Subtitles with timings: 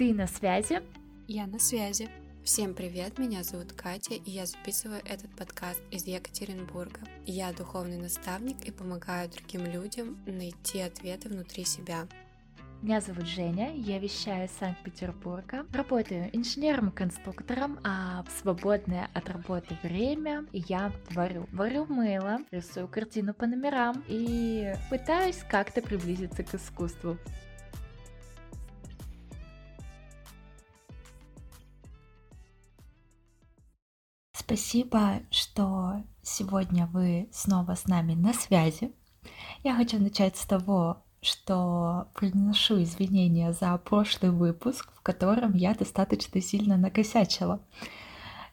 [0.00, 0.80] Ты на связи?
[1.28, 2.08] Я на связи.
[2.42, 7.00] Всем привет, меня зовут Катя, и я записываю этот подкаст из Екатеринбурга.
[7.26, 12.08] Я духовный наставник и помогаю другим людям найти ответы внутри себя.
[12.80, 15.66] Меня зовут Женя, я вещаю из Санкт-Петербурга.
[15.74, 21.46] Работаю инженером-конструктором, а в свободное от работы время я творю.
[21.52, 27.18] Варю мыло, рисую картину по номерам и пытаюсь как-то приблизиться к искусству.
[34.50, 38.90] Спасибо, что сегодня вы снова с нами на связи.
[39.62, 46.40] Я хочу начать с того, что приношу извинения за прошлый выпуск, в котором я достаточно
[46.40, 47.60] сильно накосячила.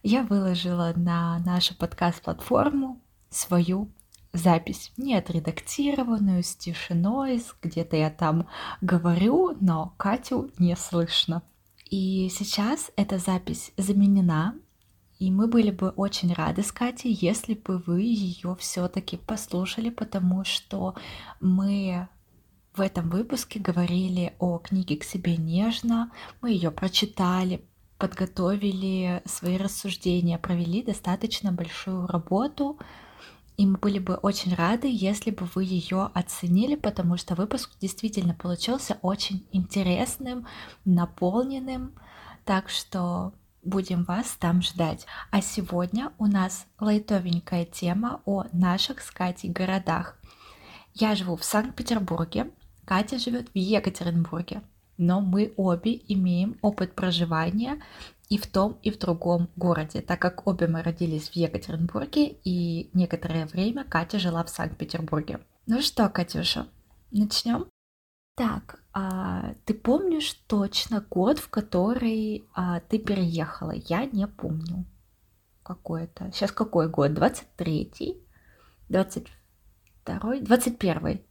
[0.04, 3.90] Я выложила на нашу подкаст-платформу свою
[4.34, 8.48] запись, не отредактированную, с тишиной, где-то я там
[8.82, 11.42] говорю, но Катю не слышно.
[11.90, 14.54] И сейчас эта запись заменена,
[15.20, 20.44] и мы были бы очень рады с Катей, если бы вы ее все-таки послушали, потому
[20.44, 20.96] что
[21.40, 22.08] мы
[22.76, 26.12] в этом выпуске говорили о книге «К себе нежно».
[26.42, 27.66] Мы ее прочитали,
[27.98, 32.78] подготовили свои рассуждения, провели достаточно большую работу.
[33.58, 38.36] И мы были бы очень рады, если бы вы ее оценили, потому что выпуск действительно
[38.36, 40.46] получился очень интересным,
[40.86, 41.94] наполненным.
[42.46, 45.06] Так что будем вас там ждать.
[45.32, 50.18] А сегодня у нас лайтовенькая тема о наших с Катей городах.
[50.94, 52.52] Я живу в Санкт-Петербурге,
[52.86, 54.62] Катя живет в Екатеринбурге,
[54.98, 57.82] но мы обе имеем опыт проживания
[58.30, 62.90] и в том, и в другом городе, так как обе мы родились в Екатеринбурге, и
[62.94, 65.40] некоторое время Катя жила в Санкт-Петербурге.
[65.66, 66.68] Ну что, Катюша,
[67.12, 67.68] начнем?
[68.38, 73.72] Так, а ты помнишь точно год, в который а, ты переехала?
[73.72, 74.86] Я не помню.
[75.64, 76.32] Какой это?
[76.32, 77.14] Сейчас какой год?
[77.14, 78.22] 23-й?
[78.90, 80.42] 22-й?
[80.44, 81.26] 21-й.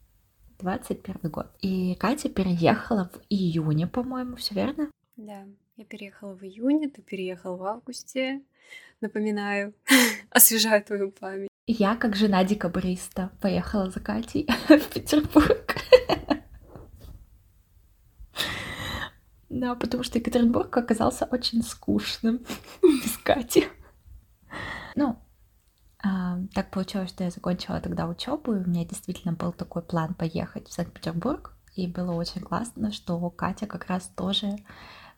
[0.58, 1.46] 21 год.
[1.60, 4.90] И Катя переехала в июне, по-моему, все верно?
[5.16, 5.44] Да,
[5.76, 8.42] я переехала в июне, ты переехал в августе.
[9.00, 9.74] Напоминаю,
[10.30, 11.50] освежаю твою память.
[11.68, 15.65] Я, как жена декабриста, поехала за Катей в Петербург.
[19.60, 22.44] Да, потому что Екатеринбург оказался очень скучным
[22.82, 23.66] без Кати.
[24.94, 25.18] Ну,
[26.04, 30.12] а, так получилось, что я закончила тогда учебу, и у меня действительно был такой план
[30.12, 34.58] поехать в Санкт-Петербург, и было очень классно, что Катя как раз тоже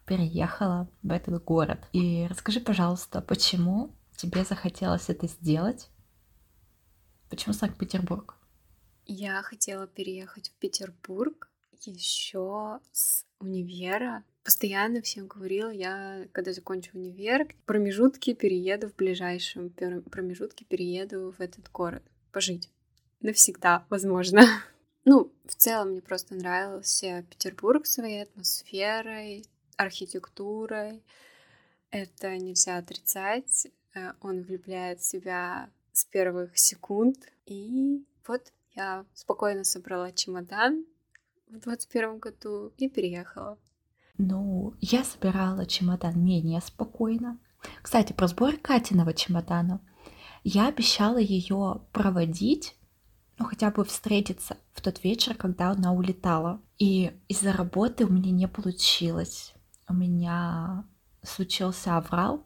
[0.06, 1.80] переехала в этот город.
[1.92, 5.88] И расскажи, пожалуйста, почему тебе захотелось это сделать?
[7.28, 8.36] Почему Санкт-Петербург?
[9.04, 11.50] Я хотела переехать в Петербург
[11.84, 20.64] еще с универа, постоянно всем говорила, я, когда закончу универ, промежутки перееду в ближайшем промежутке
[20.64, 22.70] перееду в этот город пожить.
[23.20, 24.42] Навсегда, возможно.
[25.04, 29.46] Ну, в целом мне просто нравился Петербург своей атмосферой,
[29.78, 31.02] архитектурой.
[31.90, 33.68] Это нельзя отрицать.
[33.94, 37.16] Э, он влюбляет себя с первых секунд.
[37.46, 40.84] И вот я спокойно собрала чемодан
[41.50, 43.58] в 21 году и переехала.
[44.18, 47.38] Ну, я собирала чемодан менее спокойно.
[47.82, 49.80] Кстати, про сбор Катиного чемодана.
[50.44, 52.76] Я обещала ее проводить,
[53.38, 56.60] ну хотя бы встретиться в тот вечер, когда она улетала.
[56.78, 59.54] И из-за работы у меня не получилось.
[59.88, 60.84] У меня
[61.22, 62.44] случился аврал,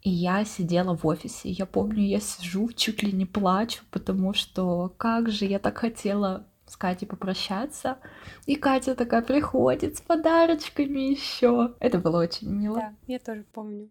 [0.00, 1.50] и я сидела в офисе.
[1.50, 6.46] Я помню, я сижу, чуть ли не плачу, потому что как же я так хотела
[6.72, 7.98] с Катей попрощаться.
[8.46, 11.76] И Катя такая приходит с подарочками еще.
[11.80, 12.76] Это было очень мило.
[12.76, 13.90] Да, я тоже помню.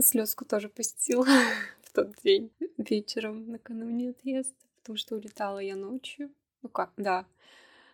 [0.00, 1.24] Слезку тоже пустила
[1.82, 6.30] в тот день вечером накануне отъезда, потому что улетала я ночью.
[6.62, 7.24] Ну как, да.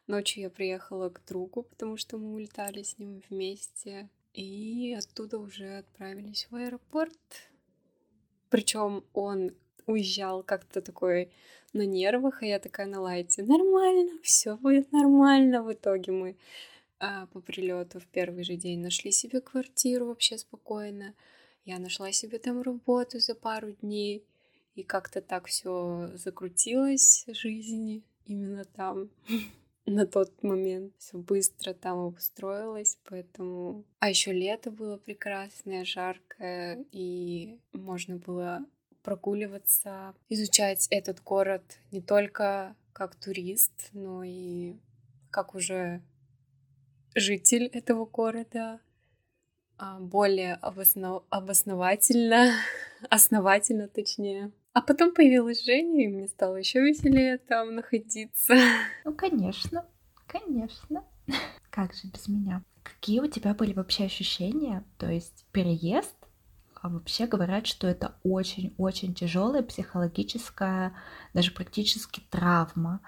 [0.06, 4.08] Ночью я приехала к другу, потому что мы улетали с ним вместе.
[4.32, 7.50] И оттуда уже отправились в аэропорт.
[8.48, 9.54] Причем он
[9.86, 11.30] уезжал как-то такой
[11.74, 13.42] на нервах, а я такая на лайте.
[13.42, 15.62] Нормально, все будет нормально.
[15.62, 16.36] В итоге мы
[16.98, 21.14] а, по прилету в первый же день нашли себе квартиру вообще спокойно.
[21.64, 24.24] Я нашла себе там работу за пару дней.
[24.74, 29.10] И как-то так все закрутилось жизни именно там
[29.86, 30.92] на тот момент.
[30.98, 33.84] Все быстро там устроилось, поэтому...
[34.00, 38.64] А еще лето было прекрасное, жаркое, и можно было
[39.04, 41.62] прогуливаться, изучать этот город
[41.92, 44.76] не только как турист, но и
[45.30, 46.02] как уже
[47.14, 48.80] житель этого города,
[49.76, 51.24] а, более обоснов...
[51.30, 52.52] обосновательно,
[53.10, 54.52] основательно точнее.
[54.72, 58.54] А потом появилась Женя, и мне стало еще веселее там находиться.
[59.04, 59.86] Ну, конечно,
[60.26, 61.04] конечно.
[61.70, 62.64] Как же без меня?
[62.82, 64.84] Какие у тебя были вообще ощущения?
[64.98, 66.16] То есть переезд,
[66.88, 70.94] вообще говорят, что это очень-очень тяжелая психологическая,
[71.32, 73.00] даже практически травма.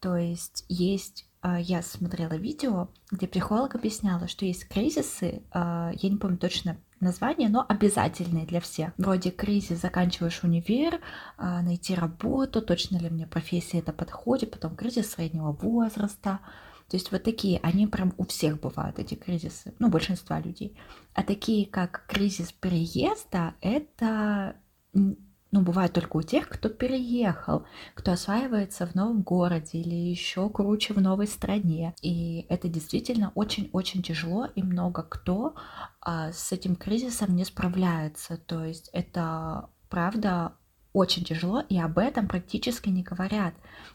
[0.00, 6.08] То есть есть а, я смотрела видео, где психолог объясняла, что есть кризисы, а, я
[6.08, 8.92] не помню точно название, но обязательные для всех.
[8.96, 11.00] Вроде кризис, заканчиваешь универ,
[11.36, 16.40] а, найти работу, точно ли мне профессия это подходит, потом кризис среднего возраста.
[16.88, 20.78] То есть вот такие, они прям у всех бывают, эти кризисы, ну, большинства людей.
[21.14, 24.56] А такие, как кризис переезда, это
[24.92, 30.92] ну, бывает только у тех, кто переехал, кто осваивается в новом городе или еще круче
[30.92, 31.94] в новой стране.
[32.02, 35.54] И это действительно очень-очень тяжело, и много кто
[36.00, 38.36] а, с этим кризисом не справляется.
[38.36, 40.56] То есть это правда
[40.92, 43.54] очень тяжело, и об этом практически не говорят.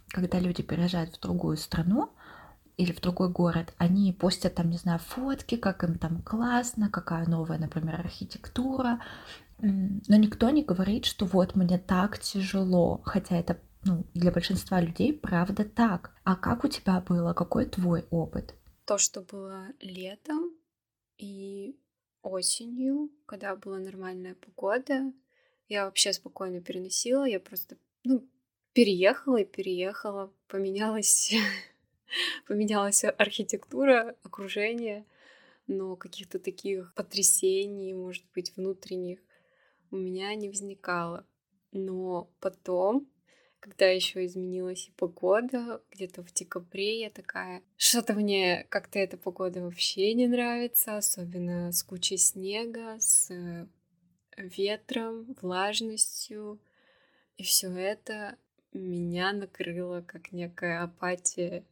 [0.10, 2.12] Когда люди переезжают в другую страну,
[2.78, 7.28] или в другой город, они постят там, не знаю, фотки, как им там классно, какая
[7.28, 9.02] новая, например, архитектура,
[9.60, 15.14] но никто не говорит, что вот мне так тяжело, хотя это ну, для большинства людей
[15.14, 16.16] правда так.
[16.24, 17.34] А как у тебя было?
[17.34, 18.56] Какой твой опыт?
[18.86, 20.52] То, что было летом
[21.18, 21.78] и
[22.22, 25.14] осенью, когда была нормальная погода,
[25.68, 28.28] я вообще спокойно переносила, я просто, ну,
[28.74, 31.34] переехала и переехала, поменялась,
[32.48, 35.06] поменялась архитектура, окружение,
[35.68, 39.20] но каких-то таких потрясений, может быть, внутренних
[39.92, 41.26] у меня не возникало.
[41.72, 43.08] Но потом,
[43.60, 49.62] когда еще изменилась и погода, где-то в декабре я такая, что-то мне как-то эта погода
[49.62, 53.68] вообще не нравится, особенно с кучей снега, с э,
[54.38, 56.60] ветром, влажностью.
[57.38, 58.38] И все это
[58.74, 61.66] меня накрыло как некая апатия,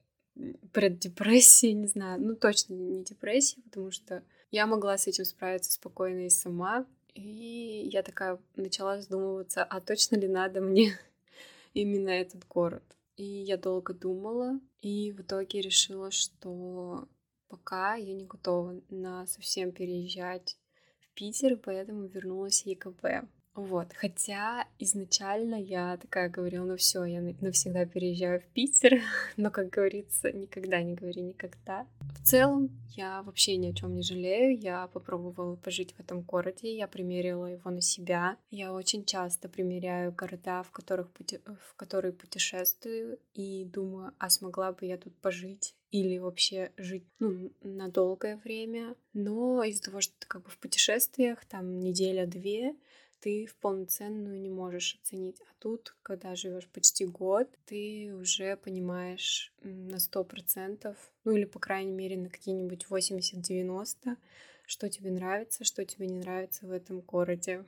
[0.71, 6.25] преддепрессия, не знаю, ну точно не депрессия, потому что я могла с этим справиться спокойно
[6.25, 10.97] и сама, и я такая начала задумываться, а точно ли надо мне
[11.73, 12.83] именно этот город.
[13.17, 17.07] И я долго думала, и в итоге решила, что
[17.49, 20.57] пока я не готова на совсем переезжать
[20.99, 23.27] в Питер, поэтому вернулась в ЕКБ.
[23.55, 29.01] Вот, хотя изначально я такая говорила, ну все, я навсегда переезжаю в Питер,
[29.37, 31.85] но, как говорится, никогда не говори никогда.
[31.99, 36.75] В целом, я вообще ни о чем не жалею, я попробовала пожить в этом городе,
[36.75, 38.37] я примерила его на себя.
[38.49, 41.39] Я очень часто примеряю города, в, которых пути...
[41.45, 45.75] в которые путешествую, и думаю, а смогла бы я тут пожить?
[45.91, 48.95] или вообще жить ну, на долгое время.
[49.13, 52.75] Но из-за того, что ты как бы в путешествиях, там неделя-две,
[53.21, 55.39] ты в полноценную не можешь оценить.
[55.41, 61.59] А тут, когда живешь почти год, ты уже понимаешь на сто процентов, ну или, по
[61.59, 64.17] крайней мере, на какие-нибудь 80-90,
[64.65, 67.63] что тебе нравится, что тебе не нравится в этом городе.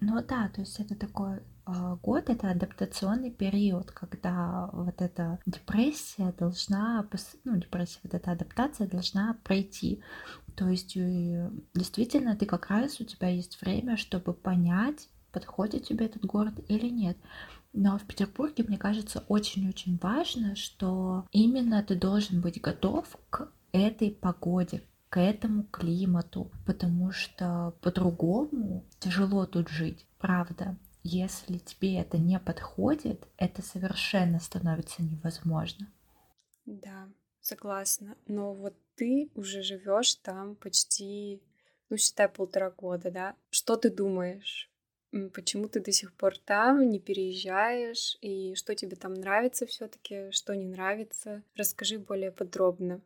[0.00, 7.06] Ну да, то есть это такой год, это адаптационный период, когда вот эта депрессия должна,
[7.44, 10.02] ну депрессия, вот эта адаптация должна пройти.
[10.56, 16.06] То есть э, действительно ты как раз у тебя есть время, чтобы понять, подходит тебе
[16.06, 17.16] этот город или нет.
[17.72, 24.10] Но в Петербурге, мне кажется, очень-очень важно, что именно ты должен быть готов к этой
[24.10, 30.76] погоде, к этому климату, потому что по-другому тяжело тут жить, правда.
[31.02, 35.92] Если тебе это не подходит, это совершенно становится невозможно.
[36.64, 37.08] Да,
[37.40, 38.16] согласна.
[38.26, 41.42] Но вот ты уже живешь там почти,
[41.88, 43.36] ну, считай, полтора года, да?
[43.50, 44.70] Что ты думаешь?
[45.34, 48.16] Почему ты до сих пор там, не переезжаешь?
[48.20, 51.42] И что тебе там нравится все таки что не нравится?
[51.56, 53.02] Расскажи более подробно.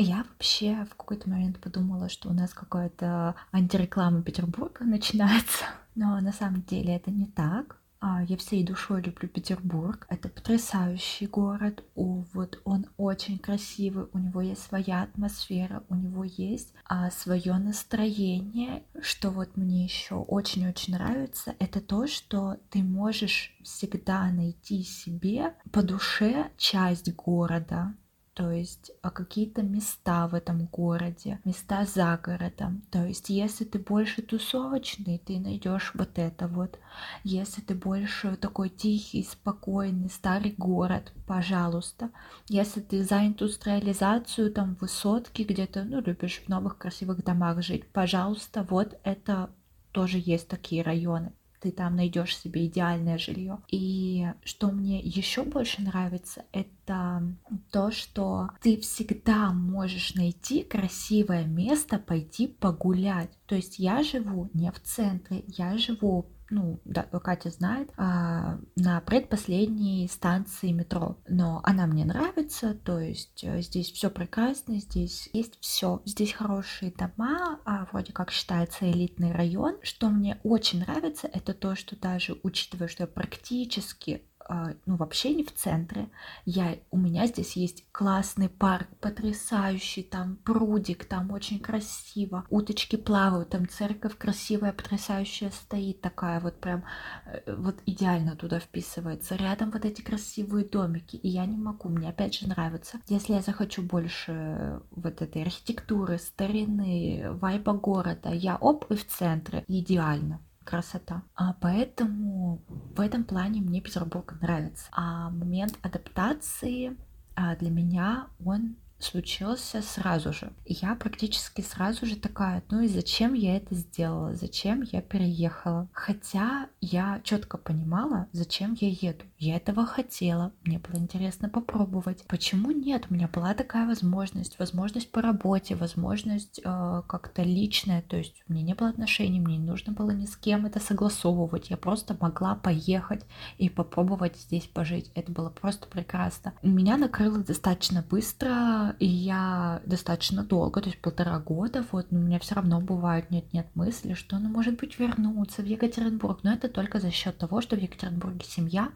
[0.00, 5.64] Я вообще в какой-то момент подумала, что у нас какая-то антиреклама Петербурга начинается,
[5.96, 7.80] но на самом деле это не так.
[8.00, 10.06] А, я всей душой люблю Петербург.
[10.08, 11.82] Это потрясающий город.
[11.96, 14.06] О, вот он очень красивый.
[14.12, 18.84] У него есть своя атмосфера, у него есть а, свое настроение.
[19.00, 25.82] Что вот мне еще очень-очень нравится, это то, что ты можешь всегда найти себе по
[25.82, 27.94] душе часть города.
[28.38, 32.84] То есть а какие-то места в этом городе, места за городом.
[32.88, 36.78] То есть если ты больше тусовочный, ты найдешь вот это вот.
[37.24, 42.10] Если ты больше такой тихий, спокойный, старый город, пожалуйста.
[42.48, 48.64] Если ты за индустриализацию, там высотки где-то, ну, любишь в новых красивых домах жить, пожалуйста,
[48.70, 49.50] вот это
[49.90, 53.58] тоже есть такие районы ты там найдешь себе идеальное жилье.
[53.68, 57.22] И что мне еще больше нравится, это
[57.70, 63.30] то, что ты всегда можешь найти красивое место пойти погулять.
[63.46, 69.00] То есть я живу не в центре, я живу ну, да, Катя знает, а, на
[69.00, 71.18] предпоследней станции метро.
[71.28, 76.02] Но она мне нравится, то есть э, здесь все прекрасно, здесь есть все.
[76.04, 79.76] Здесь хорошие дома, а вроде как считается элитный район.
[79.82, 85.44] Что мне очень нравится, это то, что даже учитывая, что я практически ну, вообще не
[85.44, 86.08] в центре.
[86.44, 93.50] Я, у меня здесь есть классный парк, потрясающий, там прудик, там очень красиво, уточки плавают,
[93.50, 96.84] там церковь красивая, потрясающая стоит такая вот прям,
[97.26, 99.36] э, вот идеально туда вписывается.
[99.36, 103.00] Рядом вот эти красивые домики, и я не могу, мне опять же нравится.
[103.08, 109.64] Если я захочу больше вот этой архитектуры, старины, вайба города, я оп, и в центре,
[109.68, 111.22] идеально красота.
[111.34, 114.86] А поэтому в этом плане мне Петербург нравится.
[114.92, 116.94] А момент адаптации
[117.34, 120.52] а, для меня он случился сразу же.
[120.66, 125.88] Я практически сразу же такая, ну и зачем я это сделала, зачем я переехала.
[125.92, 129.24] Хотя я четко понимала, зачем я еду.
[129.40, 132.24] Я этого хотела, мне было интересно попробовать.
[132.26, 133.06] Почему нет?
[133.08, 138.52] У меня была такая возможность, возможность по работе, возможность э, как-то личная, то есть у
[138.52, 141.70] меня не было отношений, мне не нужно было ни с кем это согласовывать.
[141.70, 143.24] Я просто могла поехать
[143.58, 145.12] и попробовать здесь пожить.
[145.14, 146.54] Это было просто прекрасно.
[146.62, 152.22] Меня накрыло достаточно быстро и я достаточно долго, то есть полтора года, вот, но у
[152.22, 156.68] меня все равно бывают нет-нет мысли, что, ну, может быть, вернуться в Екатеринбург, но это
[156.68, 158.88] только за счет того, что в Екатеринбурге семья,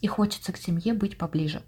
[0.00, 1.62] и хочется к семье быть поближе.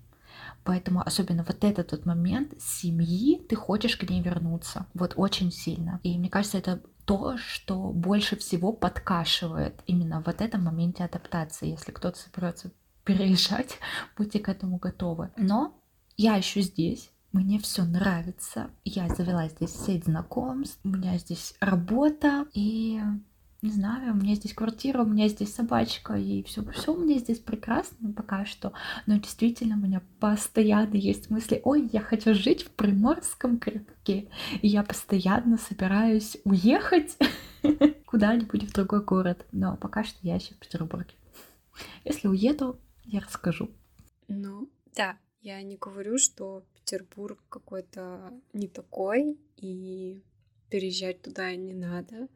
[0.64, 4.86] Поэтому особенно вот этот вот момент семьи, ты хочешь к ней вернуться.
[4.94, 6.00] Вот очень сильно.
[6.02, 11.70] И мне кажется, это то, что больше всего подкашивает именно вот этом моменте адаптации.
[11.70, 12.70] Если кто-то соберется
[13.04, 13.78] переезжать,
[14.16, 15.30] будьте к этому готовы.
[15.36, 15.74] Но
[16.16, 18.70] я еще здесь, мне все нравится.
[18.84, 23.00] Я завела здесь сеть знакомств, у меня здесь работа, и
[23.62, 27.18] не знаю, у меня здесь квартира, у меня здесь собачка, и все, все у меня
[27.18, 28.72] здесь прекрасно пока что.
[29.06, 34.28] Но действительно, у меня постоянно есть мысли, ой, я хочу жить в Приморском крепке.
[34.62, 37.18] И я постоянно собираюсь уехать
[38.06, 39.44] куда-нибудь в другой город.
[39.52, 41.14] Но пока что я еще в Петербурге.
[42.04, 43.70] Если уеду, я расскажу.
[44.28, 50.22] Ну, да, я не говорю, что Петербург какой-то не такой, и
[50.70, 52.28] переезжать туда не надо.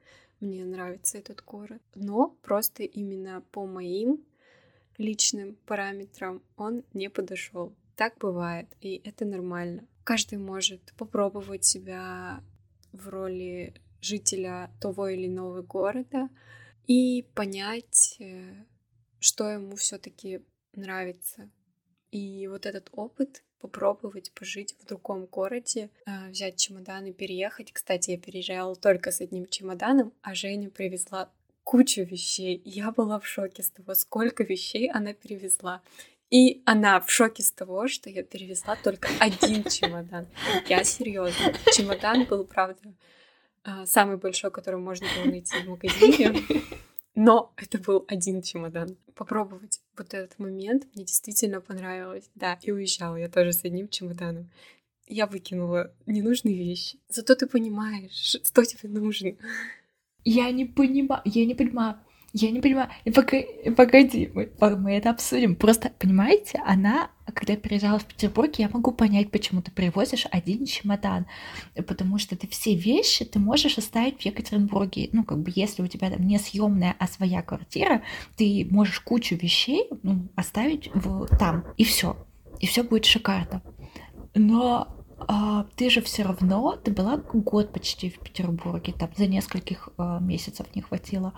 [0.45, 1.81] Мне нравится этот город.
[1.95, 4.23] Но просто именно по моим
[4.99, 7.75] личным параметрам он не подошел.
[7.97, 9.89] Так бывает, и это нормально.
[10.05, 12.45] Каждый может попробовать себя
[12.93, 13.73] в роли
[14.03, 16.29] жителя того или иного города
[16.87, 18.67] и понять, э,
[19.21, 20.43] что ему все-таки
[20.75, 21.51] нравится,
[22.11, 27.73] и вот этот опыт попробовать пожить в другом городе, а, взять чемодан и переехать.
[27.73, 31.31] Кстати, я переезжала только с одним чемоданом, а Женя привезла
[31.65, 32.61] кучу вещей.
[32.67, 35.81] Я была в шоке с того, сколько вещей она перевезла.
[36.29, 40.27] И она в шоке с того, что я перевезла только один чемодан.
[40.69, 41.55] Я серьезно.
[41.75, 42.93] Чемодан был, правда,
[43.63, 46.43] а, самый большой, который можно было найти в магазине.
[47.15, 48.97] Но это был один чемодан.
[49.15, 52.29] Попробовать вот этот момент мне действительно понравилось.
[52.35, 54.51] Да, и уезжала я тоже с одним чемоданом.
[55.07, 56.99] Я выкинула ненужные вещи.
[57.09, 59.37] Зато ты понимаешь, что тебе нужно.
[60.25, 61.99] Я не понимаю, я не понимаю,
[62.37, 62.89] я не понимаю.
[63.77, 65.55] Погоди, мы, мы это обсудим.
[65.55, 71.27] Просто, понимаете, она, когда переезжала в Петербург, я могу понять, почему ты привозишь один чемодан.
[71.87, 75.11] Потому что ты все вещи ты можешь оставить в Екатеринбурге.
[75.13, 78.03] Ну, как бы, если у тебя там не съемная, а своя квартира,
[78.37, 82.17] ты можешь кучу вещей ну, оставить в, там, и все.
[82.59, 83.63] И все будет шикарно.
[84.35, 84.89] Но
[85.19, 90.19] а, ты же все равно, ты была год почти в Петербурге, там за нескольких а,
[90.21, 91.33] месяцев не хватило.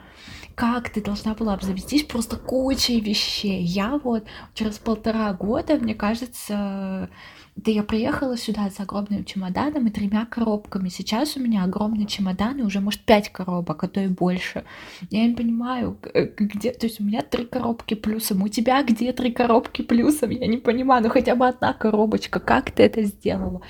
[0.54, 3.62] Как ты должна была обзавестись просто кучей вещей?
[3.62, 7.11] Я вот через полтора года, мне кажется,
[7.56, 10.90] Да я приехала сюда с огромным чемоданом и тремя коробками.
[10.90, 14.64] Сейчас у меня огромный чемодан и уже, может, пять коробок, а то и больше.
[15.10, 16.72] Я не понимаю, э, где...
[16.72, 18.42] То есть у меня три коробки плюсом.
[18.42, 20.30] У тебя где три коробки плюсом?
[20.30, 21.02] Я не понимаю.
[21.02, 22.40] Ну хотя бы одна коробочка.
[22.40, 23.62] Как ты это сделала?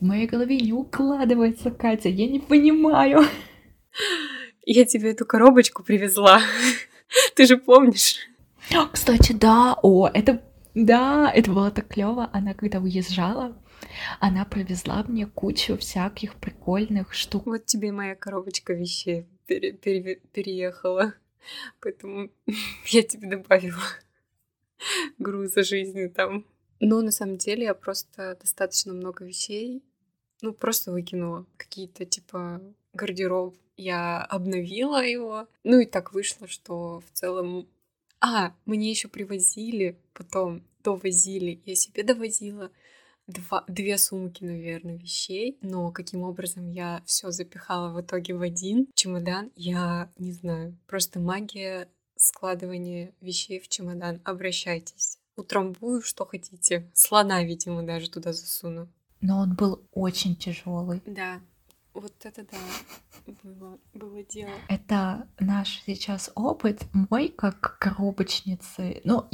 [0.00, 2.10] В моей голове не укладывается, Катя.
[2.10, 3.24] Я не понимаю.
[4.64, 6.40] Я тебе эту коробочку привезла.
[7.34, 8.16] Ты же помнишь?
[8.92, 10.40] Кстати, да, о, это
[10.74, 12.28] да, это было так клево.
[12.32, 13.56] Она когда уезжала,
[14.20, 17.46] она привезла мне кучу всяких прикольных штук.
[17.46, 21.14] Вот тебе моя коробочка вещей пере пере переехала.
[21.80, 22.30] Поэтому
[22.86, 23.82] я тебе добавила
[25.18, 26.44] груза жизни там.
[26.80, 29.82] Но на самом деле я просто достаточно много вещей,
[30.42, 31.46] ну, просто выкинула.
[31.56, 32.60] Какие-то, типа,
[32.92, 33.56] гардероб.
[33.76, 35.48] Я обновила его.
[35.62, 37.66] Ну и так вышло, что в целом
[38.20, 42.70] а, мне еще привозили, потом довозили, я себе довозила
[43.26, 48.88] два, две сумки, наверное, вещей, но каким образом я все запихала в итоге в один
[48.94, 50.76] чемодан, я не знаю.
[50.86, 54.20] Просто магия складывания вещей в чемодан.
[54.24, 55.18] Обращайтесь.
[55.36, 56.90] Утрамбую, что хотите.
[56.94, 58.88] Слона, видимо, даже туда засуну.
[59.20, 61.02] Но он был очень тяжелый.
[61.06, 61.40] Да,
[61.94, 64.52] вот это да, было, было дело.
[64.68, 69.00] Это наш сейчас опыт, мой как коробочницы.
[69.04, 69.28] Ну,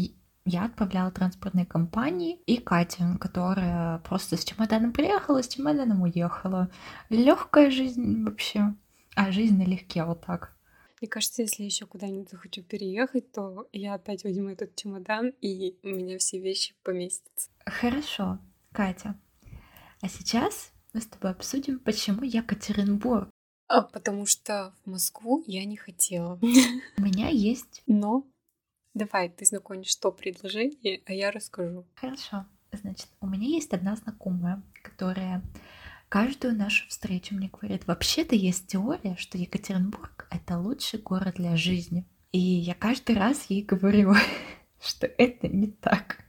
[0.45, 6.71] я отправляла транспортные компании и Катя, которая просто с чемоданом приехала, с чемоданом уехала.
[7.09, 8.75] Легкая жизнь вообще.
[9.17, 10.55] А жизнь налегке вот так.
[11.01, 15.89] Мне кажется, если еще куда-нибудь захочу переехать, то я опять возьму этот чемодан, и у
[15.89, 17.49] меня все вещи поместятся.
[17.65, 18.39] Хорошо,
[18.73, 19.19] Катя.
[20.03, 23.29] А сейчас мы с тобой обсудим, почему Екатеринбург.
[23.69, 26.39] А, потому что в Москву я не хотела.
[26.99, 27.83] У меня есть.
[27.87, 28.27] Но
[28.95, 31.87] давай, ты знакомишь то предложение, а я расскажу.
[31.95, 32.47] Хорошо.
[32.73, 35.43] Значит, у меня есть одна знакомая, которая
[36.09, 42.05] каждую нашу встречу мне говорит, вообще-то есть теория, что Екатеринбург— это лучший город для жизни.
[42.33, 44.15] И я каждый раз ей говорю,
[44.81, 46.25] что это не так.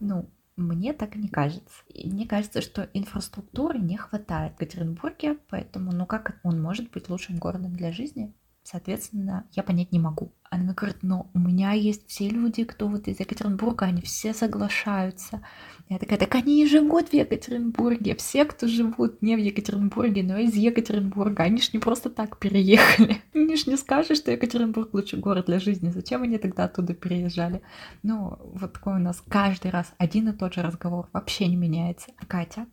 [0.00, 1.82] Ну, мне так не кажется.
[1.88, 7.08] И мне кажется, что инфраструктуры не хватает в Екатеринбурге, поэтому, ну как он может быть
[7.08, 8.34] лучшим городом для жизни?
[8.70, 10.34] Соответственно, я понять не могу.
[10.50, 15.40] Она говорит, но у меня есть все люди, кто вот из Екатеринбурга, они все соглашаются.
[15.88, 18.14] Я такая, так они и живут в Екатеринбурге.
[18.16, 23.22] Все, кто живут не в Екатеринбурге, но из Екатеринбурга, они ж не просто так переехали.
[23.32, 25.88] Мне ж не скажешь, что Екатеринбург лучший город для жизни.
[25.88, 27.62] Зачем они тогда оттуда переезжали?
[28.02, 31.08] Ну, вот такой у нас каждый раз один и тот же разговор.
[31.14, 32.10] Вообще не меняется.
[32.28, 32.66] Катя,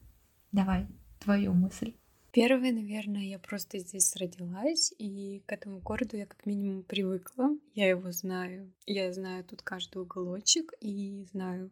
[0.52, 0.88] давай
[1.22, 1.94] твою мысль.
[2.36, 7.52] Первое, наверное, я просто здесь родилась, и к этому городу я как минимум привыкла.
[7.74, 8.74] Я его знаю.
[8.86, 11.72] Я знаю тут каждый уголочек и знаю,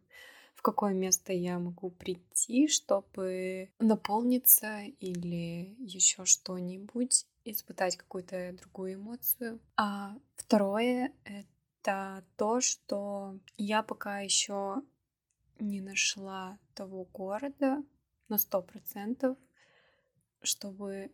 [0.56, 9.60] в какое место я могу прийти, чтобы наполниться или еще что-нибудь, испытать какую-то другую эмоцию.
[9.76, 14.82] А второе— это то, что я пока еще
[15.60, 17.84] не нашла того города
[18.30, 19.38] на сто процентов,
[20.44, 21.12] чтобы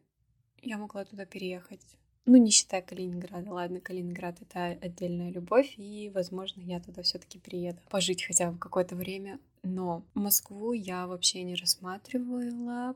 [0.61, 1.81] я могла туда переехать.
[2.25, 3.51] Ну, не считая Калининграда.
[3.51, 7.79] Ладно, Калининград— это отдельная любовь, и, возможно, я туда все таки приеду.
[7.89, 9.39] Пожить хотя бы какое-то время.
[9.63, 12.95] Но Москву я вообще не рассматривала,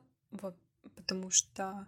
[0.96, 1.88] потому что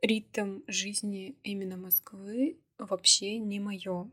[0.00, 4.10] ритм жизни именно Москвы вообще не мое.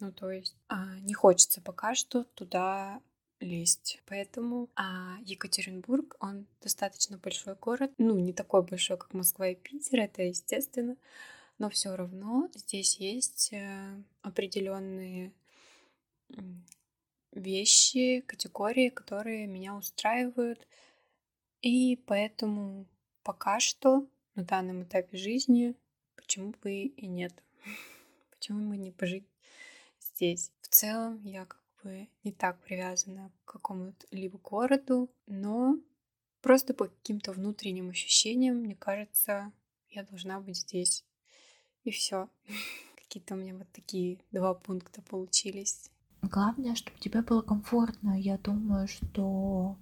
[0.00, 3.02] Ну, то есть а, не хочется пока что туда
[3.40, 4.00] лезть.
[4.06, 7.92] Поэтому а Екатеринбург, он достаточно большой город.
[7.98, 10.96] Ну, не такой большой, как Москва и Питер, это естественно.
[11.58, 15.32] Но все равно здесь есть э, определенные
[17.32, 20.66] вещи, категории, которые меня устраивают.
[21.62, 22.86] И поэтому
[23.22, 25.74] пока что на данном этапе жизни
[26.14, 27.32] почему бы и нет.
[28.30, 29.26] Почему бы не пожить
[30.00, 30.52] здесь?
[30.60, 35.76] В целом я как бы не так привязана к какому-то либо городу, но
[36.42, 39.52] просто по каким-то внутренним ощущениям, мне кажется,
[39.88, 41.04] я должна быть здесь.
[41.84, 42.28] И все.
[42.96, 45.90] Какие-то у меня вот такие два пункта получились.
[46.20, 48.20] Главное, чтобы тебе было комфортно.
[48.20, 49.78] Я думаю, что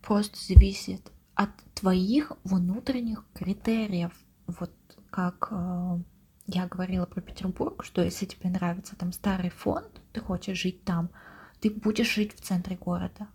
[0.00, 4.12] просто зависит от твоих внутренних критериев.
[4.46, 4.70] Вот
[5.10, 5.98] как э,
[6.46, 11.10] я говорила про Петербург, что если тебе нравится там старый фонд, ты хочешь жить там,
[11.62, 13.28] ты будешь жить в центре города.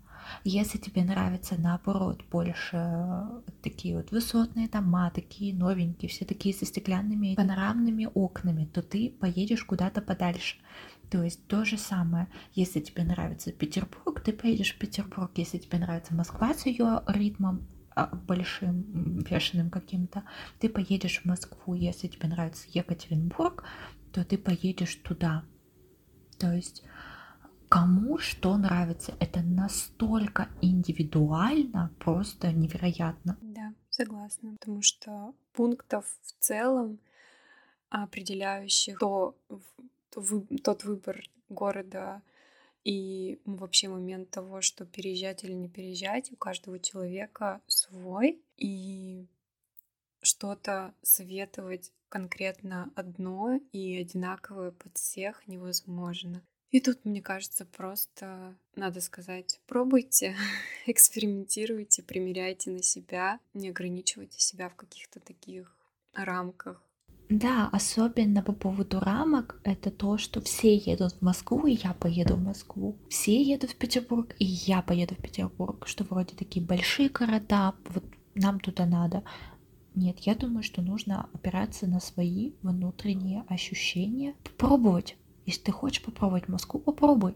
[0.43, 3.23] Если тебе нравится, наоборот, больше
[3.63, 9.63] такие вот высотные дома, такие новенькие, все такие со стеклянными панорамными окнами, то ты поедешь
[9.63, 10.57] куда-то подальше.
[11.09, 15.79] То есть то же самое, если тебе нравится Петербург, ты поедешь в Петербург, если тебе
[15.79, 20.23] нравится Москва с ее ритмом а, большим, бешеным каким-то.
[20.59, 23.63] Ты поедешь в Москву, если тебе нравится Екатеринбург,
[24.11, 25.45] то ты поедешь туда.
[26.37, 26.83] То есть
[27.69, 33.37] кому что нравится, это настолько индивидуально, просто невероятно.
[33.41, 36.99] Да, согласна, потому что пунктов в целом
[37.89, 39.35] определяющих то,
[40.63, 42.21] тот выбор города
[42.83, 48.41] и вообще момент того, что переезжать или не переезжать, у каждого человека свой.
[48.55, 49.27] И
[50.21, 56.41] что-то советовать конкретно одно и одинаковое под всех невозможно.
[56.71, 60.35] И тут, мне кажется, просто надо сказать, пробуйте,
[60.85, 65.75] экспериментируйте, примеряйте на себя, не ограничивайте себя в каких-то таких
[66.13, 66.83] рамках.
[67.29, 72.35] Да, особенно по поводу рамок, это то, что все едут в Москву, и я поеду
[72.35, 72.97] в Москву.
[73.09, 78.05] Все едут в Петербург, и я поеду в Петербург, что вроде такие большие города, вот
[78.35, 79.23] нам туда надо.
[79.93, 85.17] Нет, я думаю, что нужно опираться на свои внутренние ощущения, попробовать.
[85.47, 87.35] Если ты хочешь попробовать Москву, попробуй.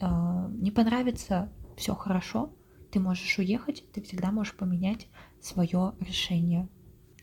[0.00, 2.54] А, не понравится, все хорошо,
[2.92, 5.08] ты можешь уехать, ты всегда можешь поменять
[5.40, 6.68] свое решение.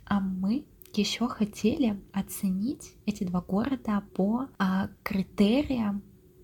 [0.06, 6.04] А мы еще хотели оценить эти два города по а, критериям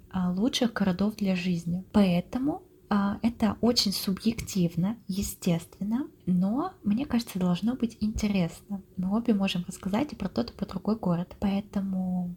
[0.10, 1.84] а, лучших городов для жизни.
[1.92, 8.82] Поэтому а, это очень субъективно, естественно, но мне кажется, должно быть интересно.
[8.96, 11.36] Мы обе можем рассказать и про тот, и про другой город.
[11.42, 12.36] Поэтому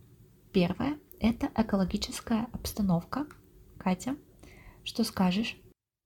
[0.52, 3.26] первое— это экологическая обстановка.
[3.78, 4.16] Катя,
[4.84, 5.56] что скажешь?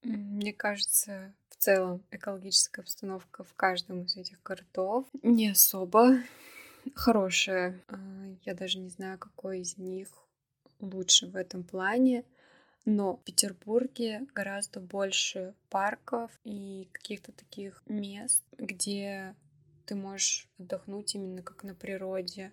[0.03, 6.19] Мне кажется, в целом экологическая обстановка в каждом из этих городов не особо
[6.95, 7.81] хорошая.
[7.89, 7.97] А,
[8.45, 10.09] я даже не знаю, какой из них
[10.81, 12.25] лучше в этом плане.
[12.85, 19.37] Но в Петербурге гораздо больше парков и каких-то таких мест, где
[19.87, 22.53] ты можешь отдохнуть именно как на природе.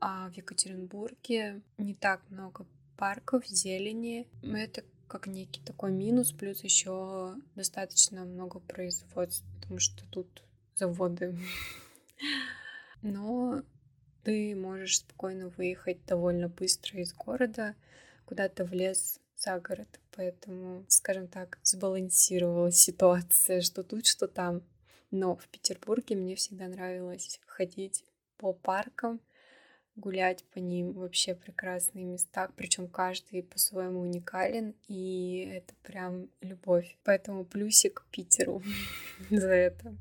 [0.00, 4.26] А в Екатеринбурге не так много парков, зелени.
[4.42, 10.42] Это как некий такой минус, плюс еще достаточно много производств, потому что тут
[10.76, 11.36] заводы.
[13.02, 13.62] Но
[14.24, 17.74] ты можешь спокойно выехать довольно быстро из города
[18.24, 24.62] куда-то в лес за город, поэтому, скажем так, сбалансировалась ситуация, что тут, что там.
[25.10, 28.04] Но в Петербурге мне всегда нравилось ходить
[28.36, 29.20] по паркам,
[30.00, 36.96] гулять по ним вообще прекрасные места, причем каждый по-своему уникален, и это прям любовь.
[37.04, 38.62] Поэтому плюсик Питеру
[39.30, 39.94] за это.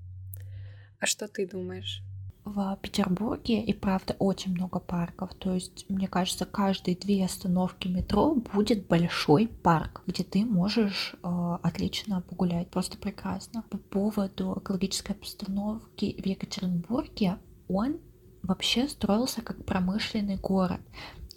[1.00, 2.02] А что ты думаешь?
[2.46, 5.34] В Петербурге и правда очень много парков.
[5.36, 11.58] То есть, мне кажется, каждые две остановки метро будет большой парк, где ты можешь э,
[11.62, 12.72] отлично погулять.
[12.72, 13.64] Просто прекрасно.
[13.70, 18.00] По поводу экологической обстановки в Екатеринбурге, он
[18.44, 20.82] вообще строился как промышленный город.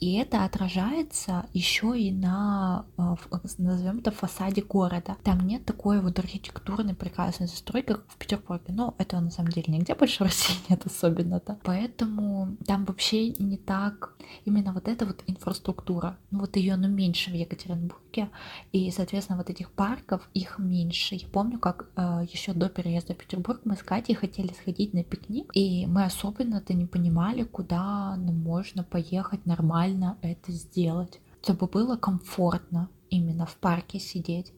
[0.02, 3.14] И это отражается еще и на, а,
[3.58, 5.16] назовем это, фасаде города.
[5.22, 8.64] Там нет такой вот архитектурной прекрасной застройки, как в Петербурге.
[8.70, 11.60] Но этого на самом деле нигде больше в России нет особенно-то.
[11.62, 16.18] Поэтому там вообще не так именно вот эта вот инфраструктура.
[16.32, 18.28] Ну вот ее, ну, меньше в Екатеринбурге.
[18.72, 21.14] И, соответственно, вот этих парков, их меньше.
[21.14, 25.04] Я помню, как э, еще до переезда в Петербург мы с Катей хотели сходить на
[25.04, 31.66] пикник, и мы особенно-то не понимали, куда нам можно поехать нормально реально это сделать, чтобы
[31.66, 34.52] было комфортно именно в парке сидеть.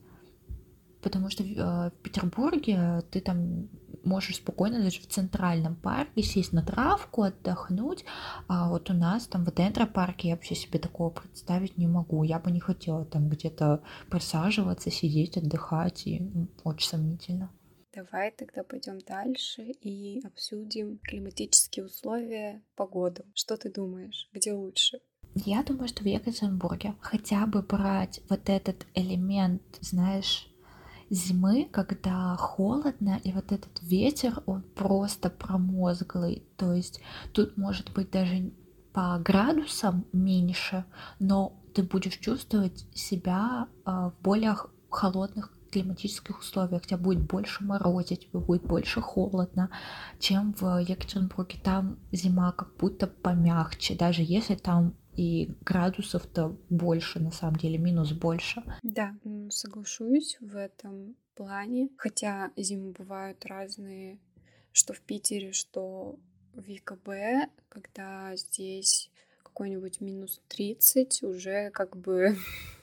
[1.01, 3.69] Потому что в, э, в Петербурге ты там
[4.03, 8.05] можешь спокойно даже в центральном парке сесть на травку, отдохнуть.
[8.47, 12.23] А вот у нас там в Дендропарке я вообще себе такого представить не могу.
[12.23, 16.07] Я бы не хотела там где-то присаживаться, сидеть, отдыхать.
[16.07, 16.21] И
[16.63, 17.51] очень сомнительно.
[17.93, 23.23] Давай тогда пойдем дальше и обсудим климатические условия, погоду.
[23.33, 24.99] Что ты думаешь, где лучше?
[25.35, 30.47] Я думаю, что в Екатеринбурге хотя бы брать вот этот элемент, знаешь,
[31.09, 36.47] зимы, когда холодно, и вот этот ветер, он просто промозглый.
[36.55, 37.01] То есть
[37.33, 38.53] тут может быть даже
[38.93, 40.85] по градусам меньше,
[41.19, 44.55] но ты будешь чувствовать себя а, в более
[44.89, 46.85] холодных климатических условиях.
[46.85, 49.69] Тебя будет больше морозить, будет больше холодно,
[50.19, 51.59] чем в Екатеринбурге.
[51.61, 58.11] Там зима как будто помягче, даже если там и градусов-то больше, на самом деле, минус
[58.11, 58.63] больше.
[58.83, 59.15] Да,
[59.49, 61.89] соглашусь в этом плане.
[61.97, 64.19] Хотя зимы бывают разные,
[64.71, 66.19] что в Питере, что
[66.53, 69.11] в ЕКБ, когда здесь
[69.43, 72.35] какой-нибудь минус 30, уже как бы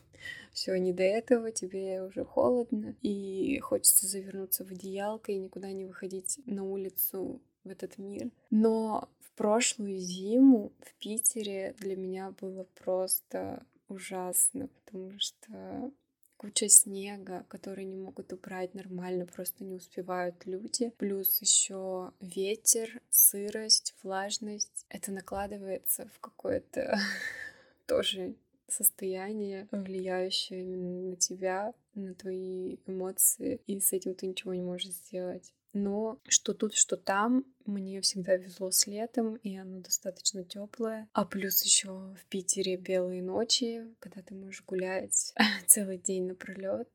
[0.52, 5.84] все не до этого, тебе уже холодно, и хочется завернуться в одеялко и никуда не
[5.84, 8.30] выходить на улицу в этот мир.
[8.50, 15.92] Но прошлую зиму в Питере для меня было просто ужасно, потому что
[16.36, 20.90] куча снега, который не могут убрать нормально, просто не успевают люди.
[20.98, 24.84] Плюс еще ветер, сырость, влажность.
[24.88, 26.98] Это накладывается в какое-то
[27.86, 28.34] тоже
[28.68, 34.92] состояние, влияющее именно на тебя, на твои эмоции, и с этим ты ничего не можешь
[34.92, 35.52] сделать.
[35.72, 41.08] Но что тут, что там, мне всегда везло с летом, и оно достаточно теплое.
[41.12, 45.34] А плюс еще в Питере белые ночи, когда ты можешь гулять
[45.66, 46.88] целый день напролет.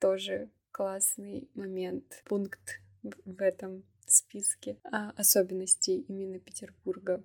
[0.00, 7.22] Тоже классный момент, пункт в этом списке а, особенностей именно Петербурга.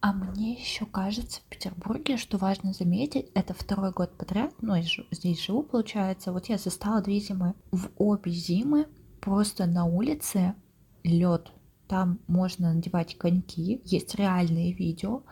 [0.00, 4.74] А мне еще кажется в Петербурге, что важно заметить, это второй год подряд, ну,
[5.10, 7.54] здесь живу, получается, вот я застала две зимы.
[7.72, 8.86] В обе зимы
[9.26, 10.54] просто на улице
[11.02, 11.50] лед.
[11.88, 13.82] Там можно надевать коньки.
[13.84, 15.22] Есть реальные видео,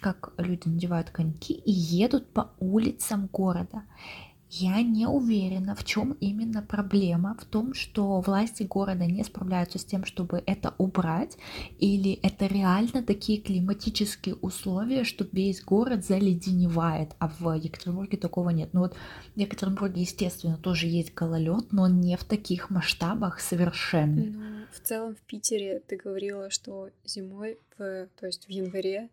[0.00, 3.84] как люди надевают коньки и едут по улицам города.
[4.56, 9.84] Я не уверена, в чем именно проблема, в том, что власти города не справляются с
[9.84, 11.36] тем, чтобы это убрать,
[11.80, 18.68] или это реально такие климатические условия, что весь город заледеневает, а в Екатеринбурге такого нет.
[18.72, 18.94] Ну вот
[19.34, 24.22] в Екатеринбурге, естественно, тоже есть гололед, но не в таких масштабах совершенно.
[24.22, 29.08] Ну, в целом в Питере ты говорила, что зимой, в, то есть в январе,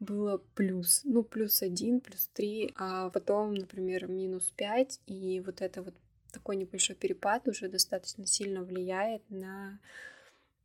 [0.00, 5.82] было плюс, ну, плюс один, плюс три, а потом, например, минус пять, и вот это
[5.82, 5.94] вот
[6.32, 9.80] такой небольшой перепад уже достаточно сильно влияет на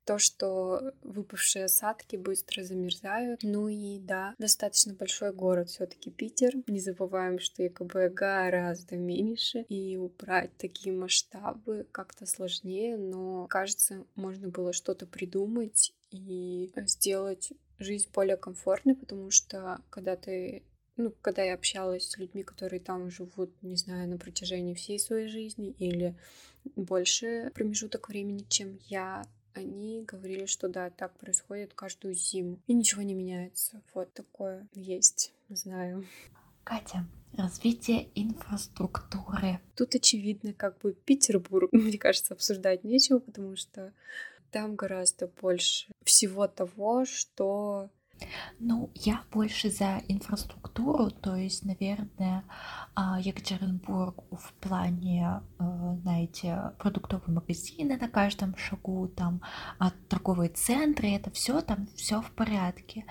[0.06, 3.42] то, что выпавшие осадки быстро замерзают.
[3.44, 6.56] Ну и да, достаточно большой город все таки Питер.
[6.68, 14.50] Не забываем, что ЕКБ гораздо меньше, и убрать такие масштабы как-то сложнее, но кажется, можно
[14.50, 20.64] было что-то придумать и сделать жизнь более комфортной, потому что когда ты
[20.98, 25.28] ну, когда я общалась с людьми, которые там живут, не знаю, на протяжении всей своей
[25.30, 26.16] жизни или
[26.76, 32.60] больше промежуток времени, чем я, они говорили, что да, так происходит каждую зиму.
[32.68, 33.82] И ничего не меняется.
[33.94, 36.06] Вот такое есть, знаю.
[36.64, 39.60] Катя, развитие инфраструктуры.
[39.76, 43.94] Тут очевидно, как бы Петербург, мне кажется, обсуждать нечего, потому что
[44.52, 47.90] там гораздо больше всего того, что
[48.60, 52.44] ну, я больше за инфраструктуру, то есть, наверное,
[52.94, 55.64] а, Екатеринбург в плане, э,
[56.04, 59.42] знаете, продуктовые магазины на каждом шагу, там
[59.80, 63.06] а, торговые центры, это все там все в порядке.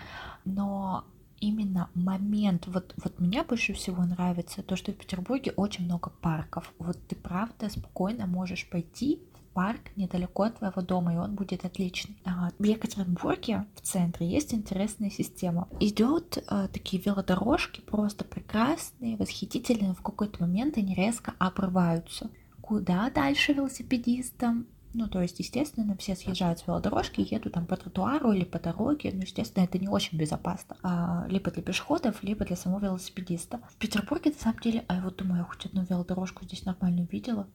[0.45, 1.05] Но
[1.41, 6.73] именно момент, вот, вот мне больше всего нравится то, что в Петербурге очень много парков.
[6.79, 12.17] Вот ты правда спокойно можешь пойти парк недалеко от твоего дома, и он будет отличный.
[12.25, 15.69] А, в Екатеринбурге в центре есть интересная система.
[15.81, 22.31] Идет а, такие велодорожки просто прекрасные, восхитительные, в какой-то момент они резко обрываются.
[22.61, 24.67] Куда дальше велосипедистам?
[24.93, 29.13] Ну, то есть, естественно, все съезжают с велодорожки едут там по тротуару или по дороге.
[29.15, 30.77] Ну, естественно, это не очень безопасно.
[30.83, 33.61] А, либо для пешеходов, либо для самого велосипедиста.
[33.69, 37.07] В Петербурге, на самом деле, а я вот думаю, я хоть одну велодорожку здесь нормально
[37.11, 37.47] видела.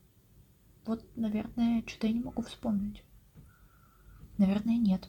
[0.85, 3.03] Вот, наверное, что-то я не могу вспомнить.
[4.37, 5.07] Наверное, нет.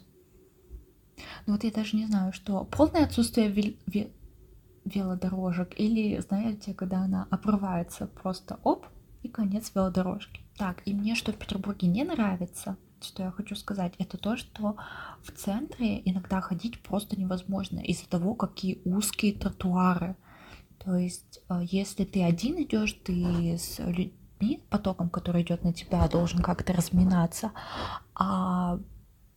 [1.45, 4.11] Ну вот я даже не знаю, что полное отсутствие вел- ве-
[4.85, 8.85] велодорожек или, знаете, когда она обрывается просто оп,
[9.23, 10.41] и конец велодорожки.
[10.57, 14.77] Так, и мне что в Петербурге не нравится, что я хочу сказать, это то, что
[15.21, 20.15] в центре иногда ходить просто невозможно из-за того, какие узкие тротуары.
[20.83, 23.79] То есть, э, если ты один идешь, ты с
[24.39, 27.51] людьми, потоком, который идет на тебя, должен как-то разминаться.
[28.15, 28.79] А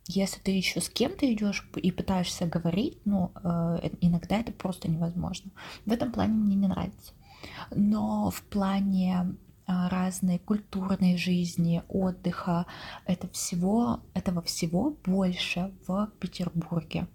[0.07, 5.51] если ты еще с кем-то идешь и пытаешься говорить, ну, э, иногда это просто невозможно.
[5.85, 7.13] В этом плане мне не нравится.
[7.71, 9.35] Но в плане
[9.65, 12.65] а, разной культурной жизни, отдыха,
[13.05, 17.07] это всего, этого всего больше в Петербурге.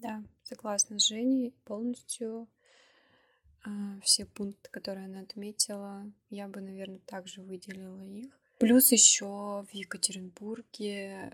[0.00, 2.48] Да, согласна с Женей, полностью
[4.02, 8.38] все пункты, которые она отметила, я бы, наверное, также выделила их.
[8.58, 11.32] Плюс еще в Екатеринбурге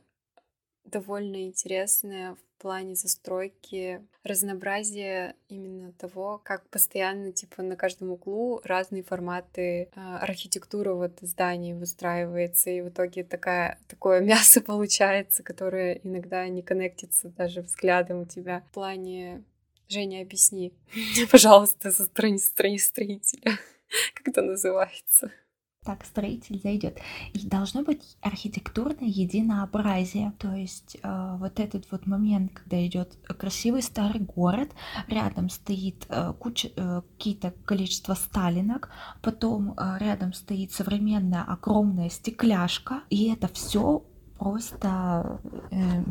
[0.84, 9.02] довольно интересное в плане застройки разнообразие именно того, как постоянно типа на каждом углу разные
[9.02, 16.46] форматы э, архитектуры вот зданий выстраивается, и в итоге такая, такое мясо получается, которое иногда
[16.48, 19.44] не коннектится даже взглядом у тебя в плане
[19.94, 20.72] Женя, объясни,
[21.30, 23.58] пожалуйста, со стороны, стороны строителя.
[24.14, 25.30] Как это называется?
[25.84, 26.98] так строитель зайдет.
[27.34, 30.32] И должно быть архитектурное единообразие.
[30.38, 34.70] То есть э, вот этот вот момент, когда идет красивый старый город,
[35.08, 38.88] рядом стоит э, куча, э, какие-то количество сталинок,
[39.20, 44.02] потом э, рядом стоит современная огромная стекляшка, и это все
[44.38, 45.38] просто...
[45.70, 46.02] Э,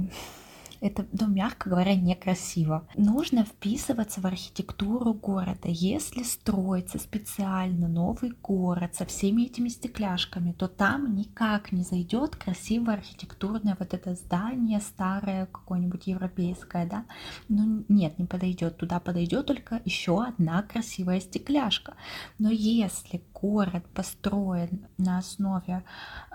[0.84, 2.86] это, ну, мягко говоря, некрасиво.
[2.96, 5.70] Нужно вписываться в архитектуру города.
[5.70, 12.96] Если строится специально новый город со всеми этими стекляшками, то там никак не зайдет красивое
[12.96, 17.06] архитектурное вот это здание старое, какое-нибудь европейское, да?
[17.48, 18.78] Ну, нет, не подойдет.
[18.78, 21.94] Туда подойдет только еще одна красивая стекляшка.
[22.40, 25.84] Но если город построен на основе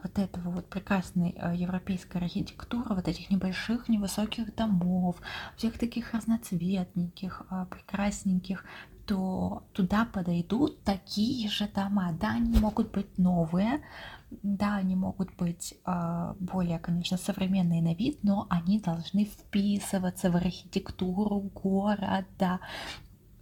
[0.03, 5.16] вот этого вот прекрасной э, европейской архитектуры, вот этих небольших, невысоких домов,
[5.57, 8.64] всех таких разноцветненьких, э, прекрасненьких,
[9.07, 12.12] то туда подойдут такие же дома.
[12.20, 13.81] Да, они могут быть новые,
[14.31, 20.37] да, они могут быть э, более, конечно, современные на вид, но они должны вписываться в
[20.37, 22.61] архитектуру города.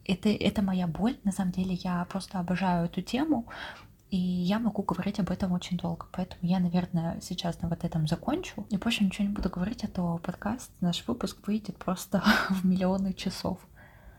[0.04, 3.46] Это, это моя боль, на самом деле я просто обожаю эту тему,
[4.10, 6.06] и я могу говорить об этом очень долго.
[6.12, 8.66] Поэтому я, наверное, сейчас на вот этом закончу.
[8.70, 13.12] И больше ничего не буду говорить, а то подкаст, наш выпуск выйдет просто в миллионы
[13.14, 13.58] часов.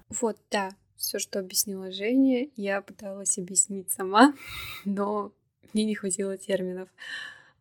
[0.09, 4.33] Вот, да, все, что объяснила Женя, я пыталась объяснить сама,
[4.85, 5.31] но
[5.73, 6.89] мне не хватило терминов.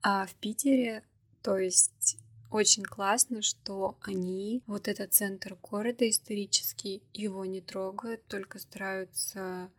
[0.03, 1.03] А в Питере,
[1.43, 2.19] то есть
[2.51, 9.71] очень классно, что они, вот этот центр города исторический, его не трогают, только стараются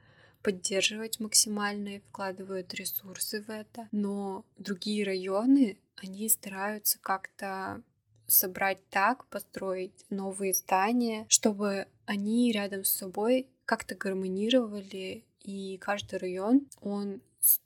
[0.48, 3.90] поддерживать максимально и вкладывают ресурсы в это.
[3.92, 7.82] Но другие районы, они стараются как-то
[8.28, 16.66] собрать так, построить новые здания, чтобы они рядом с собой как-то гармонировали, и каждый район,
[16.80, 17.20] он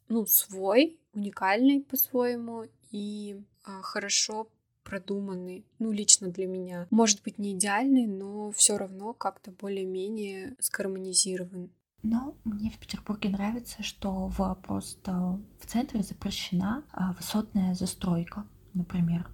[0.07, 4.47] ну, свой, уникальный по-своему и а, хорошо
[4.83, 6.87] продуманный, ну, лично для меня.
[6.89, 11.69] Может быть, не идеальный, но все равно как-то более-менее сгармонизирован.
[12.03, 19.29] Но мне в Петербурге нравится, что в просто в центре запрещена а, высотная застройка, например.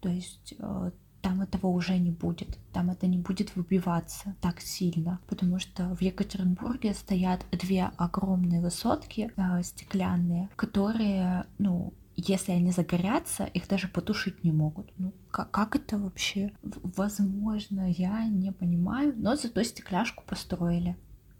[0.00, 0.90] То есть э,
[1.22, 6.00] там этого уже не будет, там это не будет выбиваться так сильно, потому что в
[6.00, 14.42] Екатеринбурге стоят две огромные высотки э, стеклянные, которые, ну, если они загорятся, их даже потушить
[14.42, 14.92] не могут.
[14.98, 20.96] Ну, как, как это вообще возможно, я не понимаю, но зато стекляшку построили.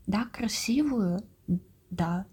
[0.09, 1.21] Да, красивую,
[1.91, 2.25] да,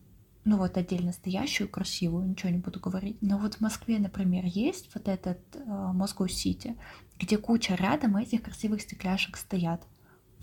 [0.46, 3.18] ну вот отдельно стоящую, красивую, ничего не буду говорить.
[3.20, 6.78] Но вот в Москве, например, есть вот этот э, Москва-Сити,
[7.20, 9.86] где куча рядом этих красивых стекляшек стоят.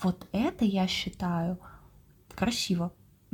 [0.02, 1.58] Вот это я считаю
[2.34, 2.92] красиво,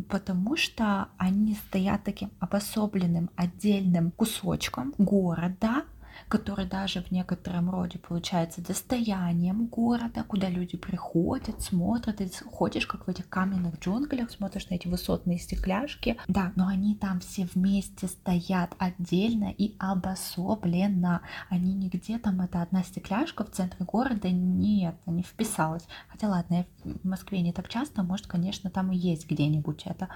[0.08, 5.82] потому что они стоят таким обособленным отдельным кусочком города,
[6.28, 13.06] который даже в некотором роде получается достоянием города, куда люди приходят, смотрят, и ходишь как
[13.06, 18.08] в этих каменных джунглях, смотришь на эти высотные стекляшки, да, но они там все вместе
[18.08, 24.96] стоят отдельно и обособленно, они не где там это одна стекляшка в центре города, нет,
[25.06, 26.54] не вписалась, хотя ладно,
[26.84, 30.08] я в Москве не так часто, может, конечно, там и есть где-нибудь это,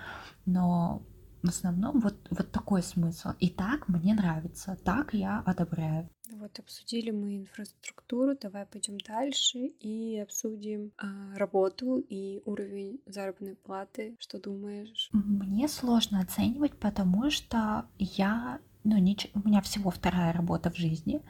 [0.47, 1.03] но
[1.43, 3.31] в основном вот, вот такой смысл.
[3.41, 6.09] И так мне нравится, так я одобряю.
[6.33, 14.17] Вот обсудили мы инфраструктуру, давай пойдем дальше и обсудим а, работу и уровень заработной платы.
[14.19, 15.11] Что думаешь?
[15.13, 21.23] Мне сложно оценивать, потому что я, ну, не, у меня всего вторая работа в жизни,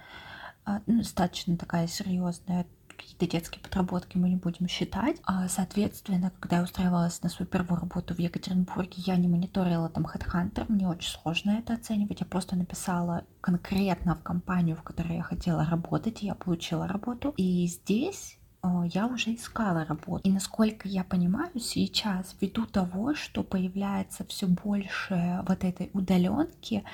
[0.87, 2.67] ну, достаточно такая серьезная
[3.03, 5.17] какие-то детские подработки мы не будем считать.
[5.25, 10.07] А, соответственно, когда я устраивалась на свою первую работу в Екатеринбурге, я не мониторила там
[10.07, 12.21] HeadHunter, мне очень сложно это оценивать.
[12.21, 17.35] Я просто написала конкретно в компанию, в которой я хотела работать, и я получила работу.
[17.37, 20.23] И здесь а, я уже искала работу.
[20.23, 26.85] И насколько я понимаю, сейчас ввиду того, что появляется все больше вот этой удаленки,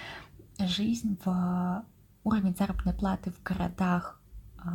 [0.59, 1.85] жизнь в
[2.25, 4.19] уровень заработной платы в городах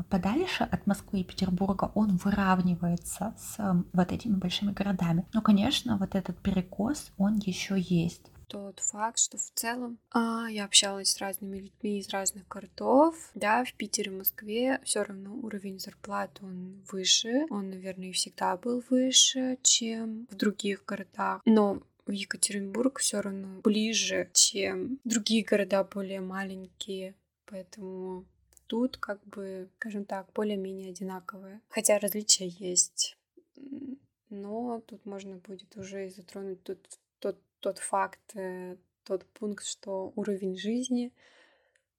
[0.10, 3.58] подальше от Москвы и Петербурга он выравнивается с
[3.93, 5.26] вот этими большими городами.
[5.34, 10.65] Но, конечно, вот этот перекос, он еще есть тот факт, что в целом а, я
[10.65, 13.15] общалась с разными людьми из разных городов.
[13.34, 17.48] Да, в Питере, в Москве все равно уровень зарплат он выше.
[17.50, 21.42] Он, наверное, и всегда был выше, чем в других городах.
[21.46, 27.15] Но в Екатеринбург все равно ближе, чем другие города более маленькие.
[27.48, 28.25] Поэтому
[28.68, 31.62] тут как бы, скажем так, более-менее одинаковые.
[31.70, 33.18] Хотя различия есть.
[34.30, 36.80] Но тут можно будет уже затронуть тот,
[37.20, 41.12] тот тот факт, э, тот пункт, что уровень жизни,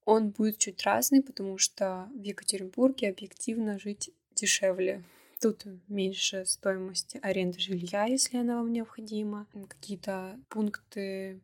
[0.04, 5.02] он будет чуть разный, потому что в Екатеринбурге объективно жить дешевле.
[5.40, 9.46] Тут меньше стоимости аренды жилья, если она вам необходима.
[9.68, 11.40] Какие-то пункты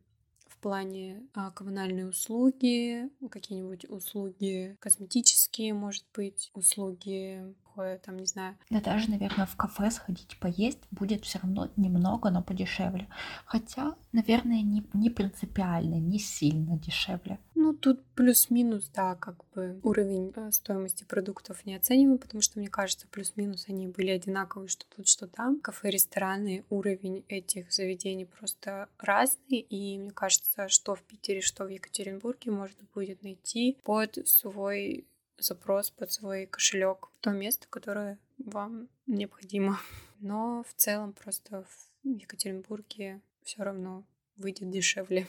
[0.61, 8.57] плане а, коммунальные услуги, какие-нибудь услуги косметические, может быть, услуги такое, там, не знаю.
[8.71, 13.09] Да даже, наверное, в кафе сходить поесть будет все равно немного, но подешевле.
[13.45, 17.39] Хотя, наверное, не, не принципиально, не сильно дешевле.
[17.55, 22.69] Ну, тут плюс-минус, да, как бы уровень э, стоимости продуктов не оцениваем, потому что, мне
[22.69, 25.61] кажется, плюс-минус они были одинаковые, что тут, что там.
[25.61, 31.69] Кафе, рестораны, уровень этих заведений просто разный, и мне кажется, что в Питере, что в
[31.69, 35.07] Екатеринбурге можно будет найти под свой
[35.43, 39.79] запрос под свой кошелек в то место, которое вам необходимо.
[40.21, 44.05] Но в целом просто в Екатеринбурге все равно
[44.37, 45.27] выйдет дешевле.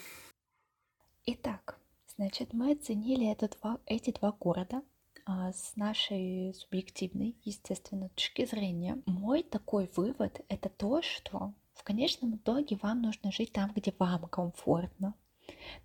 [1.26, 4.82] Итак, значит, мы оценили это два, эти два города
[5.26, 9.02] а, с нашей субъективной, естественно, точки зрения.
[9.06, 14.28] Мой такой вывод— это то, что в конечном итоге вам нужно жить там, где вам
[14.28, 15.16] комфортно,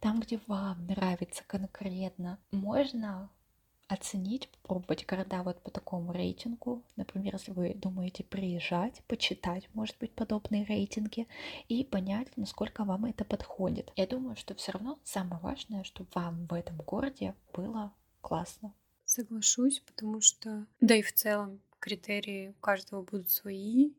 [0.00, 2.38] там, где вам нравится конкретно.
[2.50, 3.30] Можно
[3.88, 6.82] оценить, попробовать города вот по такому рейтингу.
[6.96, 11.28] Например, если вы думаете приезжать, почитать, может быть, подобные рейтинги
[11.68, 13.92] и понять, насколько вам это подходит.
[13.96, 18.74] Я думаю, что все равно самое важное, чтобы вам в этом городе было классно.
[19.04, 23.92] Соглашусь, потому что, да и в целом критерии у каждого будут свои,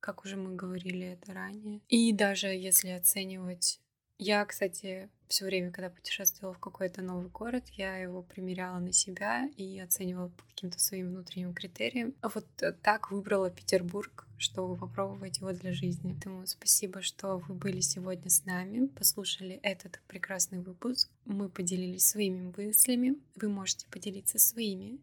[0.00, 1.80] как уже мы говорили это ранее.
[1.88, 3.80] И даже если оценивать
[4.18, 9.48] я, кстати, все время, когда путешествовала в какой-то новый город, я его примеряла на себя
[9.56, 12.14] и оценивала по каким-то своим внутренним критериям.
[12.20, 16.12] А вот э, так выбрала Петербург, чтобы попробовать его для жизни.
[16.12, 21.10] Поэтому спасибо, что вы были сегодня с нами, послушали этот прекрасный выпуск.
[21.24, 23.16] Мы поделились своими мыслями.
[23.36, 24.98] Вы можете поделиться своими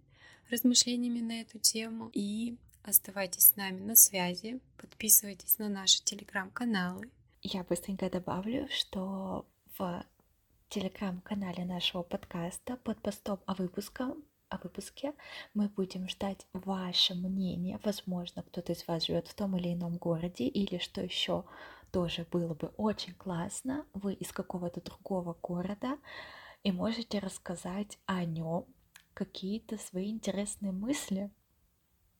[0.49, 2.09] размышлениями на эту тему.
[2.13, 7.09] И оставайтесь с нами на связи, подписывайтесь на наши телеграм-каналы,
[7.47, 9.45] я быстренько добавлю, что
[9.78, 10.03] в
[10.70, 14.03] телеграм-канале нашего подкаста под постом о, выпуске,
[14.49, 15.13] о выпуске
[15.53, 17.80] мы будем ждать ваше мнение.
[17.84, 21.45] Возможно, кто-то из вас живет в том или ином городе, или что еще
[21.91, 25.97] тоже было бы очень классно, вы из какого-то другого города
[26.63, 28.66] и можете рассказать о нем
[29.13, 31.32] какие-то свои интересные мысли.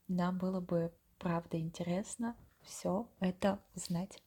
[0.08, 4.22] Нам было бы правда интересно все это узнать.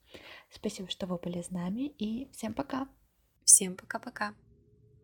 [0.51, 2.89] Спасибо, что вы были с нами, и всем пока.
[3.59, 4.35] Всем пока-пока.